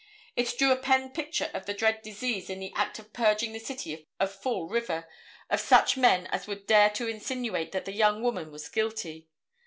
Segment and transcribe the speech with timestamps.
[0.35, 3.59] It drew a pen picture of the dread disease in the act of purging the
[3.59, 5.07] city of Fall River
[5.47, 9.27] of such men as would dare to insinuate that the young woman was guilty.